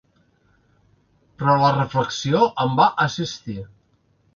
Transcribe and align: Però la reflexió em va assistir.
Però 1.43 1.59
la 1.65 1.71
reflexió 1.77 2.43
em 2.67 2.77
va 2.85 2.93
assistir. 3.09 3.63